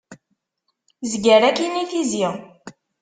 [1.11, 2.27] Zger akkin i tizi.